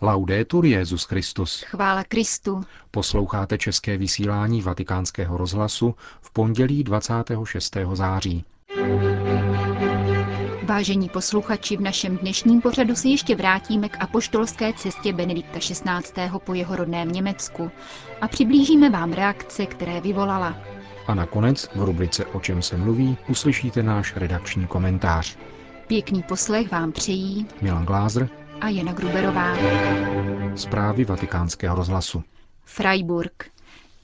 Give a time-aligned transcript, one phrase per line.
[0.00, 1.62] Laudetur Jezus Christus.
[1.62, 2.64] Chvála Kristu.
[2.90, 7.76] Posloucháte české vysílání Vatikánského rozhlasu v pondělí 26.
[7.92, 8.44] září.
[10.62, 16.30] Vážení posluchači, v našem dnešním pořadu se ještě vrátíme k apoštolské cestě Benedikta XVI.
[16.38, 17.70] po jeho rodném Německu
[18.20, 20.56] a přiblížíme vám reakce, které vyvolala.
[21.06, 25.36] A nakonec v rubrice O čem se mluví uslyšíte náš redakční komentář.
[25.86, 28.28] Pěkný poslech vám přejí Milan Glázer
[28.60, 29.56] a Jana Gruberová.
[30.56, 32.22] Zprávy vatikánského rozhlasu.
[32.64, 33.50] Freiburg.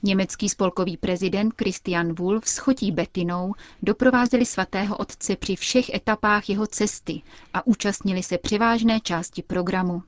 [0.02, 6.66] Německý spolkový prezident Christian Wulff s chotí Betinou doprovázeli svatého otce při všech etapách jeho
[6.66, 7.22] cesty
[7.54, 10.02] a účastnili se převážné části programu.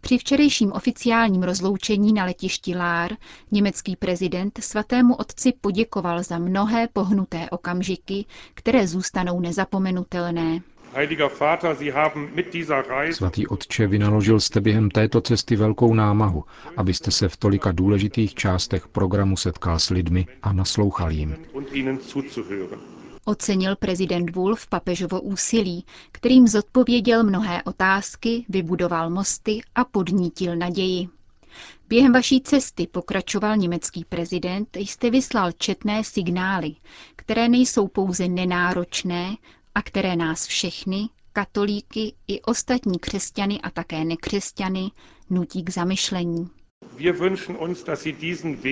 [0.00, 3.16] Při včerejším oficiálním rozloučení na letišti Lár
[3.50, 10.60] německý prezident svatému otci poděkoval za mnohé pohnuté okamžiky, které zůstanou nezapomenutelné.
[13.12, 16.44] Svatý otče, vynaložil jste během této cesty velkou námahu,
[16.76, 21.36] abyste se v tolika důležitých částech programu setkal s lidmi a naslouchal jim.
[23.24, 31.08] Ocenil prezident Wolf papežovo úsilí, kterým zodpověděl mnohé otázky, vybudoval mosty a podnítil naději.
[31.88, 36.74] Během vaší cesty, pokračoval německý prezident, jste vyslal četné signály,
[37.16, 39.36] které nejsou pouze nenáročné,
[39.74, 44.90] a které nás všechny, katolíky i ostatní křesťany a také nekřesťany,
[45.30, 46.50] nutí k zamyšlení.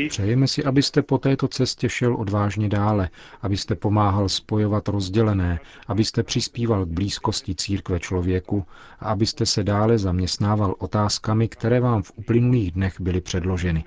[0.09, 3.11] Přejeme si, abyste po této cestě šel odvážně dále,
[3.43, 8.65] abyste pomáhal spojovat rozdělené, abyste přispíval k blízkosti církve člověku
[9.01, 13.85] a abyste se dále zaměstnával otázkami, které vám v uplynulých dnech byly předloženy.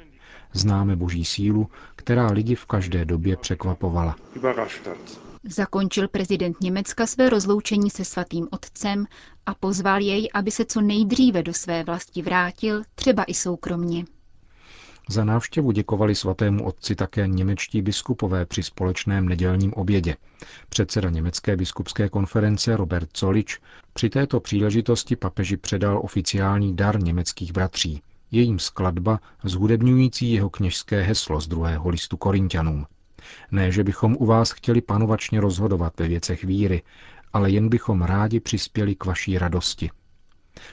[0.53, 4.15] Známe boží sílu, která lidi v každé době překvapovala.
[5.43, 9.05] Zakončil prezident Německa své rozloučení se svatým otcem
[9.45, 14.05] a pozval jej, aby se co nejdříve do své vlasti vrátil, třeba i soukromně.
[15.09, 20.15] Za návštěvu děkovali svatému otci také němečtí biskupové při společném nedělním obědě.
[20.69, 23.59] Předseda Německé biskupské konference Robert Zolič
[23.93, 28.01] při této příležitosti papeži předal oficiální dar německých bratří.
[28.31, 32.85] Jejím skladba zhudebňující jeho kněžské heslo z druhého listu Korintianům.
[33.51, 36.83] Ne, že bychom u vás chtěli panovačně rozhodovat ve věcech víry,
[37.33, 39.89] ale jen bychom rádi přispěli k vaší radosti.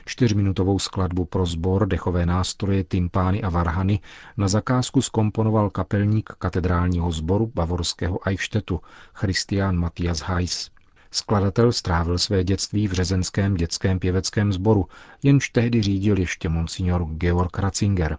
[0.06, 4.00] Čtyřminutovou skladbu pro sbor, dechové nástroje, tympány a varhany
[4.36, 8.80] na zakázku skomponoval kapelník katedrálního sboru bavorského Eichstättu
[9.14, 10.70] Christian Matthias Heiss.
[11.10, 14.88] Skladatel strávil své dětství v řezenském dětském pěveckém sboru,
[15.22, 18.18] jenž tehdy řídil ještě monsignor Georg Ratzinger.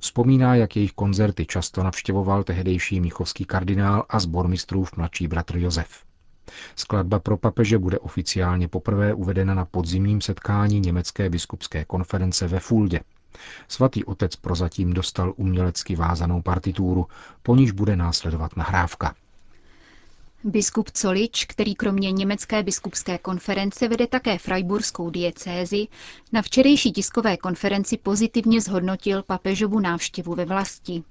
[0.00, 5.88] Vzpomíná, jak jejich koncerty často navštěvoval tehdejší míchovský kardinál a zbormistrův mladší bratr Josef.
[6.76, 13.00] Skladba pro papeže bude oficiálně poprvé uvedena na podzimním setkání Německé biskupské konference ve Fuldě.
[13.68, 17.06] Svatý otec prozatím dostal umělecky vázanou partituru,
[17.42, 19.14] po níž bude následovat nahrávka.
[20.48, 25.86] Biskup Colič, který kromě německé biskupské konference vede také Freiburskou diecézi,
[26.32, 31.02] na včerejší tiskové konferenci pozitivně zhodnotil papežovu návštěvu ve vlasti.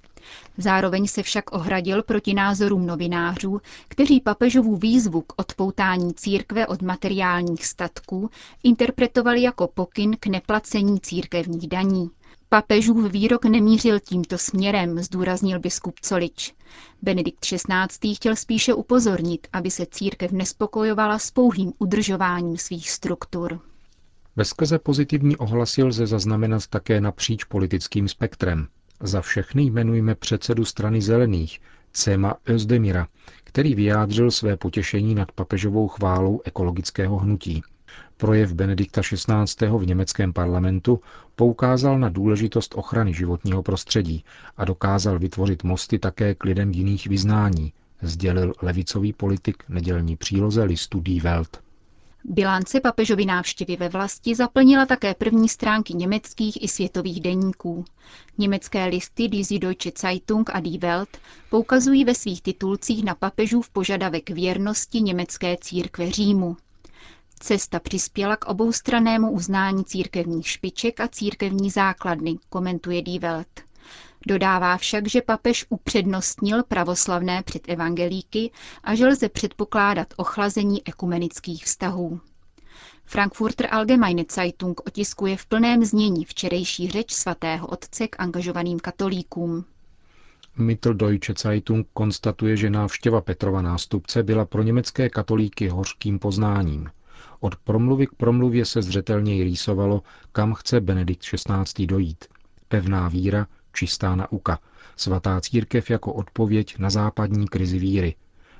[0.58, 7.66] Zároveň se však ohradil proti názorům novinářů, kteří papežovu výzvu k odpoutání církve od materiálních
[7.66, 8.30] statků
[8.64, 12.10] interpretovali jako pokyn k neplacení církevních daní.
[12.56, 16.54] Papežův výrok nemířil tímto směrem, zdůraznil biskup Colič.
[17.02, 18.16] Benedikt XVI.
[18.16, 23.60] chtěl spíše upozornit, aby se církev nespokojovala s pouhým udržováním svých struktur.
[24.36, 28.68] Veskrze pozitivní ohlasy lze zaznamenat také napříč politickým spektrem.
[29.02, 31.62] Za všechny jmenujeme předsedu strany zelených,
[31.94, 33.08] Cema Özdemira,
[33.44, 37.64] který vyjádřil své potěšení nad papežovou chválou ekologického hnutí.
[38.18, 39.68] Projev Benedikta XVI.
[39.78, 41.02] v německém parlamentu
[41.36, 44.24] poukázal na důležitost ochrany životního prostředí
[44.58, 51.00] a dokázal vytvořit mosty také k lidem jiných vyznání, sdělil levicový politik nedělní příloze listu
[51.00, 51.62] Die Welt.
[52.28, 57.86] Bilance papežovy návštěvy ve vlasti zaplnila také první stránky německých i světových deníků.
[58.38, 61.10] Německé listy Die Süddeutsche Zeitung a Die Welt
[61.50, 66.58] poukazují ve svých titulcích na papežův požadavek věrnosti německé církve Římu.
[67.40, 73.48] Cesta přispěla k oboustrannému uznání církevních špiček a církevní základny, komentuje Die Welt.
[74.28, 78.52] Dodává však, že papež upřednostnil pravoslavné před evangelíky
[78.84, 82.20] a že lze předpokládat ochlazení ekumenických vztahů.
[83.06, 89.66] Frankfurter Allgemeine Zeitung otiskuje v plném znění včerejší řeč svatého otce k angažovaným katolíkům.
[90.58, 96.90] Mitteldeutsche Zeitung konstatuje, že návštěva Petrova nástupce byla pro německé katolíky hořkým poznáním.
[97.46, 101.88] Od promluvy k promluvě se zřetelně rýsovalo, kam chce Benedikt XVI.
[101.88, 102.26] dojít.
[102.68, 104.60] Pevná víra, čistá nauka,
[104.96, 108.16] svatá církev jako odpověď na západní krizi víry,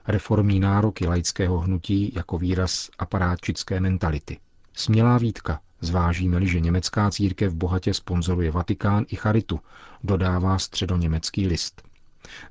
[0.08, 4.38] reformní nároky laického hnutí jako výraz aparátčické mentality.
[4.74, 9.60] Smělá výtka, zvážíme-li, že německá církev bohatě sponzoruje Vatikán i Charitu,
[10.04, 11.82] dodává středoněmecký list.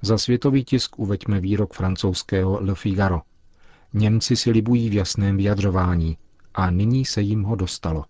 [0.03, 3.23] Za světový tisk uveďme výrok francouzského Le Figaro.
[3.93, 6.17] Němci si libují v jasném vyjadřování
[6.55, 8.05] a nyní se jim ho dostalo.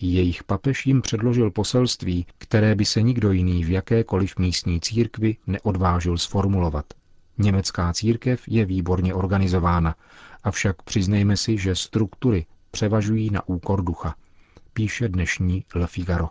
[0.00, 6.18] Jejich papež jim předložil poselství, které by se nikdo jiný v jakékoliv místní církvi neodvážil
[6.18, 6.84] sformulovat.
[7.38, 9.94] Německá církev je výborně organizována,
[10.44, 14.14] avšak přiznejme si, že struktury převažují na úkor ducha,
[14.72, 16.28] píše dnešní Le Figaro.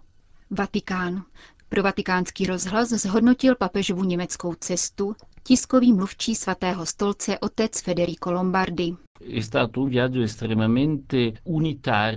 [0.52, 1.24] Vatikán.
[1.70, 5.16] Pro vatikánský rozhlas zhodnotil papežovu německou cestu
[5.48, 8.96] tiskový mluvčí svatého stolce otec Federico Lombardi.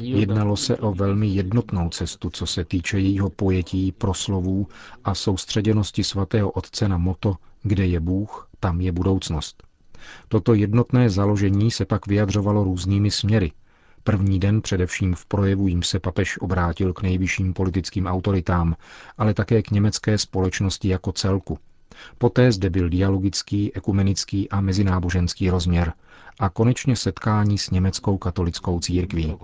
[0.01, 4.69] Jednalo se o velmi jednotnou cestu, co se týče jejího pojetí, proslovů
[5.05, 9.63] a soustředěnosti svatého otce na moto Kde je Bůh, tam je budoucnost.
[10.29, 13.53] Toto jednotné založení se pak vyjadřovalo různými směry.
[14.05, 18.77] První den především v projevu jim se papež obrátil k nejvyšším politickým autoritám,
[19.19, 21.59] ale také k německé společnosti jako celku–
[22.19, 25.93] Poté zde byl dialogický, ekumenický a mezináboženský rozměr
[26.41, 29.37] a konečně setkání s německou katolickou církví.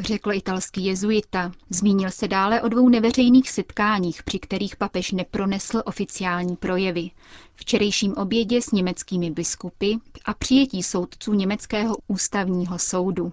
[0.00, 1.52] Řekl italský jezuita.
[1.70, 7.10] Zmínil se dále o dvou neveřejných setkáních, při kterých papež nepronesl oficiální projevy.
[7.54, 9.92] Včerejším obědě s německými biskupy
[10.24, 13.32] a přijetí soudců německého ústavního soudu.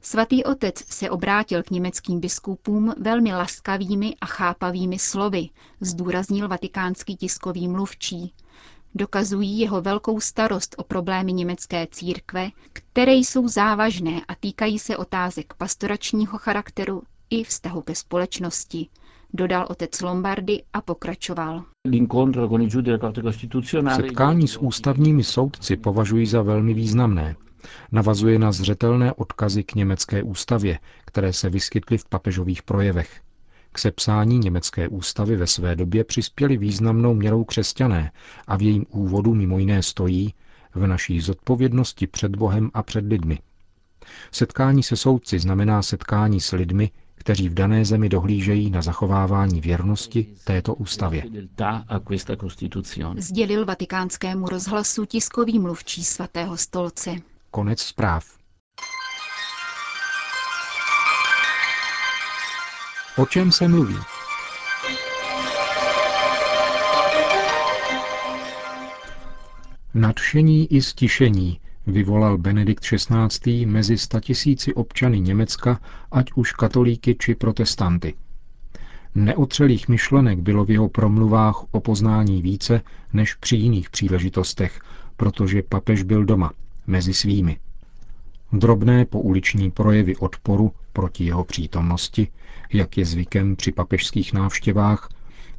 [0.00, 5.48] Svatý otec se obrátil k německým biskupům velmi laskavými a chápavými slovy,
[5.80, 8.32] zdůraznil vatikánský tiskový mluvčí.
[8.94, 15.54] Dokazují jeho velkou starost o problémy německé církve, které jsou závažné a týkají se otázek
[15.54, 18.88] pastoračního charakteru i vztahu ke společnosti,
[19.34, 21.64] dodal otec Lombardy a pokračoval.
[23.96, 27.36] Setkání s ústavními soudci považuji za velmi významné,
[27.92, 33.20] Navazuje na zřetelné odkazy k německé ústavě, které se vyskytly v papežových projevech.
[33.72, 38.12] K sepsání německé ústavy ve své době přispěli významnou měrou křesťané
[38.46, 40.34] a v jejím úvodu mimo jiné stojí
[40.74, 43.38] v naší zodpovědnosti před Bohem a před lidmi.
[44.32, 50.26] Setkání se soudci znamená setkání s lidmi, kteří v dané zemi dohlížejí na zachovávání věrnosti
[50.44, 51.24] této ústavě.
[53.16, 57.10] Sdělil vatikánskému rozhlasu tiskový mluvčí svatého stolce.
[57.50, 58.24] Konec zpráv.
[63.16, 63.96] O čem se mluví?
[69.94, 73.66] Nadšení i stišení vyvolal Benedikt XVI.
[73.66, 75.80] mezi statisíci občany Německa,
[76.12, 78.14] ať už katolíky či protestanty.
[79.14, 82.80] Neotřelých myšlenek bylo v jeho promluvách o poznání více
[83.12, 84.80] než při jiných příležitostech,
[85.16, 86.52] protože papež byl doma–
[86.88, 87.58] mezi svými.
[88.52, 92.28] Drobné pouliční projevy odporu proti jeho přítomnosti,
[92.72, 95.08] jak je zvykem při papežských návštěvách,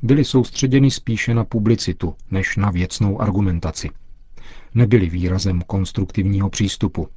[0.01, 3.89] byly soustředěny spíše na publicitu než na věcnou argumentaci.
[4.73, 7.07] Nebyly výrazem konstruktivního přístupu.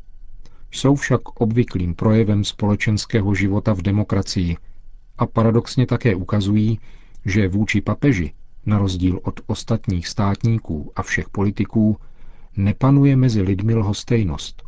[0.70, 4.56] Jsou však obvyklým projevem společenského života v demokracii
[5.18, 6.80] a paradoxně také ukazují,
[7.24, 8.32] že vůči papeži,
[8.66, 11.96] na rozdíl od ostatních státníků a všech politiků,
[12.56, 14.62] nepanuje mezi lidmi lhostejnost.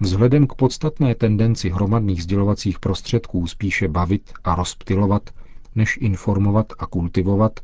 [0.00, 5.30] Vzhledem k podstatné tendenci hromadných sdělovacích prostředků spíše bavit a rozptilovat,
[5.74, 7.60] než informovat a kultivovat,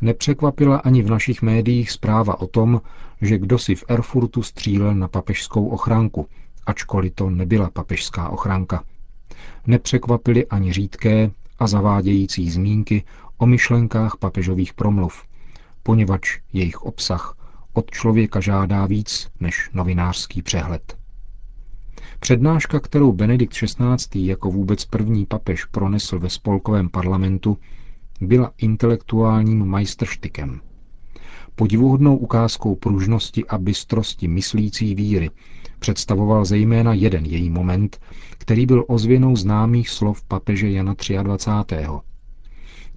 [0.00, 2.80] nepřekvapila ani v našich médiích zpráva o tom,
[3.20, 6.26] že kdo si v Erfurtu střílel na papežskou ochránku,
[6.66, 8.84] ačkoliv to nebyla papežská ochránka.
[9.66, 13.04] Nepřekvapily ani řídké a zavádějící zmínky
[13.38, 15.24] o myšlenkách papežových promluv,
[15.82, 17.36] poněvadž jejich obsah
[17.76, 20.96] od člověka žádá víc než novinářský přehled.
[22.20, 24.26] Přednáška, kterou Benedikt XVI.
[24.26, 27.58] jako vůbec první papež pronesl ve spolkovém parlamentu,
[28.20, 30.60] byla intelektuálním majstrštykem.
[31.54, 35.30] Podivuhodnou ukázkou pružnosti a bystrosti myslící víry
[35.78, 38.00] představoval zejména jeden její moment,
[38.38, 41.86] který byl ozvěnou známých slov papeže Jana 23.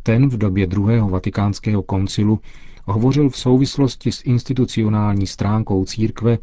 [0.04, 2.40] Ten v době druhého vatikánského koncilu
[2.86, 6.38] hovořil v souvislosti s institucionální stránkou církve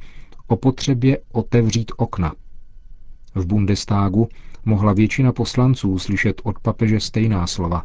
[0.47, 2.35] o potřebě otevřít okna.
[3.35, 4.29] V Bundestagu
[4.65, 7.85] mohla většina poslanců slyšet od papeže stejná slova,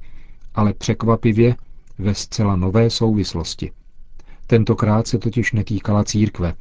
[0.56, 1.56] ale překvapivě
[1.98, 3.72] ve zcela nové souvislosti.
[4.48, 6.54] Tentokrát se totiž netýkala církve.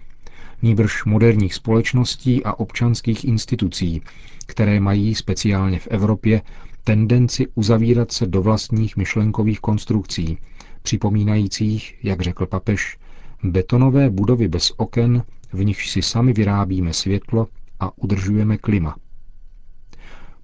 [0.62, 4.02] nýbrž moderních společností a občanských institucí,
[4.46, 6.42] které mají speciálně v Evropě
[6.84, 10.38] tendenci uzavírat se do vlastních myšlenkových konstrukcí,
[10.82, 12.98] připomínajících, jak řekl papež,
[13.42, 15.22] betonové budovy bez oken,
[15.52, 17.46] v nichž si sami vyrábíme světlo
[17.80, 18.96] a udržujeme klima.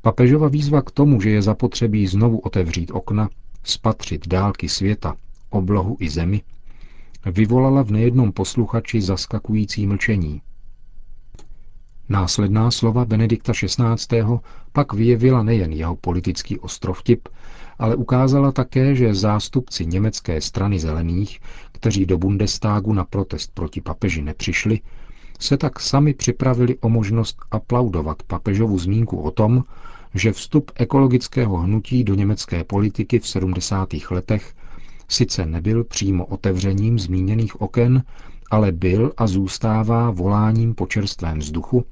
[0.02, 3.28] Papežova výzva k tomu, že je zapotřebí znovu otevřít okna,
[3.64, 5.16] spatřit dálky světa,
[5.50, 6.42] oblohu i zemi,
[7.26, 10.42] vyvolala v nejednom posluchači zaskakující mlčení.
[12.08, 14.24] Následná slova Benedikta XVI.
[14.72, 17.28] pak vyjevila nejen jeho politický ostrovtip,
[17.78, 21.40] ale ukázala také, že zástupci německé strany zelených,
[21.72, 24.80] kteří do Bundestagu na protest proti papeži nepřišli,
[25.40, 29.64] se tak sami připravili o možnost aplaudovat papežovu zmínku o tom,
[30.14, 33.88] že vstup ekologického hnutí do německé politiky v 70.
[34.10, 34.54] letech
[35.08, 38.02] sice nebyl přímo otevřením zmíněných oken,
[38.50, 41.84] ale byl a zůstává voláním po čerstvém vzduchu,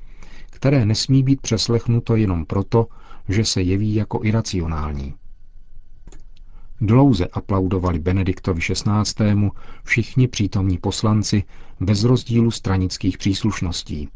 [0.55, 2.87] které nesmí být přeslechnuto jenom proto,
[3.29, 5.15] že se jeví jako iracionální.
[6.81, 9.51] Dlouze aplaudovali Benediktovi XVI.
[9.85, 11.43] všichni přítomní poslanci
[11.81, 14.09] bez rozdílu stranických příslušností.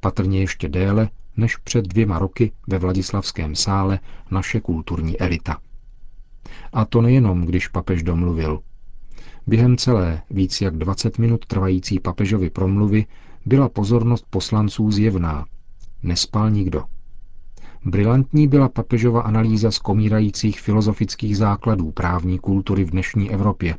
[0.00, 3.98] Patrně ještě déle než před dvěma roky ve Vladislavském sále
[4.30, 5.58] naše kulturní elita.
[6.72, 8.60] A to nejenom, když papež domluvil.
[9.46, 13.06] Během celé víc jak 20 minut trvající papežovy promluvy
[13.46, 15.44] byla pozornost poslanců zjevná.
[16.02, 16.84] Nespal nikdo.
[17.84, 23.76] Brilantní byla papežova analýza skomírajících filozofických základů právní kultury v dnešní Evropě,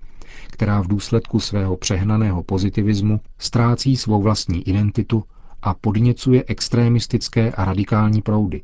[0.52, 5.24] která v důsledku svého přehnaného pozitivismu ztrácí svou vlastní identitu
[5.62, 8.62] a podněcuje extrémistické a radikální proudy.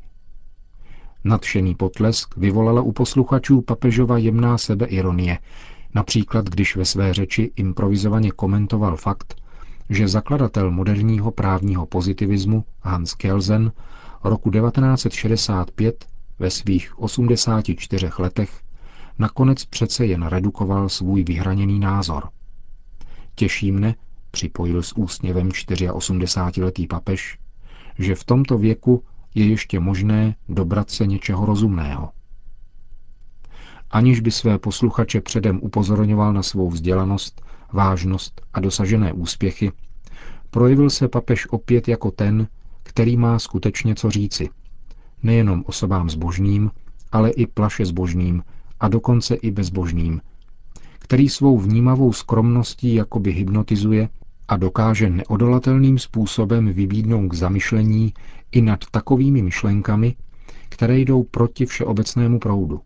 [1.24, 5.38] Nadšený potlesk vyvolala u posluchačů papežova jemná sebeironie,
[5.94, 9.41] například když ve své řeči improvizovaně komentoval fakt,
[9.88, 13.72] že zakladatel moderního právního pozitivismu Hans Kelsen
[14.24, 16.06] roku 1965
[16.38, 18.62] ve svých 84 letech
[19.18, 22.28] nakonec přece jen redukoval svůj vyhraněný názor.
[23.34, 23.94] Těší mne,
[24.30, 27.38] připojil s úsměvem 84-letý papež,
[27.98, 32.10] že v tomto věku je ještě možné dobrat se něčeho rozumného.
[33.90, 37.42] Aniž by své posluchače předem upozorňoval na svou vzdělanost,
[37.72, 39.72] vážnost a dosažené úspěchy,
[40.50, 42.48] projevil se papež opět jako ten,
[42.82, 44.48] který má skutečně co říci.
[45.22, 46.70] Nejenom osobám zbožným,
[47.12, 48.42] ale i plaše zbožným
[48.80, 50.20] a dokonce i bezbožným,
[50.98, 54.08] který svou vnímavou skromností jakoby hypnotizuje
[54.48, 58.14] a dokáže neodolatelným způsobem vybídnout k zamyšlení
[58.52, 60.16] i nad takovými myšlenkami,
[60.68, 62.80] které jdou proti všeobecnému proudu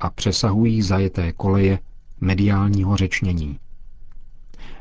[0.00, 1.78] a přesahují zajeté koleje
[2.20, 3.58] mediálního řečnění.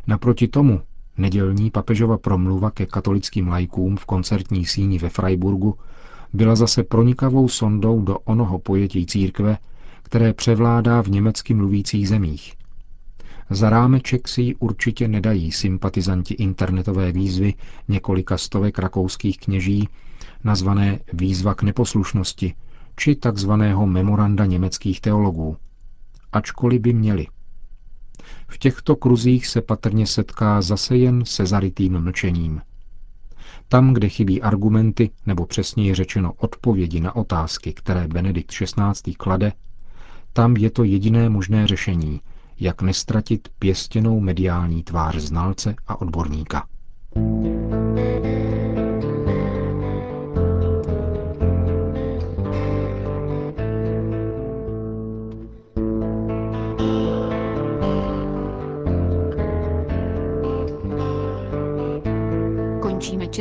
[0.08, 0.82] Naproti tomu
[1.18, 5.78] nedělní papežova promluva ke katolickým lajkům v koncertní síni ve Freiburgu
[6.34, 9.58] byla zase pronikavou sondou do onoho pojetí církve,
[10.04, 12.54] které převládá v německy mluvících zemích
[13.50, 17.54] za rámeček si ji určitě nedají sympatizanti internetové výzvy
[17.88, 19.90] několika stovek rakouských kněží,
[20.44, 22.54] nazvané Výzva k neposlušnosti,
[22.96, 25.58] či takzvaného memoranda německých teologů.
[26.32, 27.28] Ačkoliv by měli.
[28.48, 32.62] V těchto kruzích se patrně setká zase jen se zarytým mlčením.
[33.68, 39.14] Tam, kde chybí argumenty, nebo přesněji řečeno odpovědi na otázky, které Benedikt XVI.
[39.18, 39.52] klade,
[40.34, 42.22] tam je to jediné možné řešení,
[42.60, 46.68] jak nestratit pěstěnou mediální tvář znalce a odborníka.
[47.14, 47.67] Končíme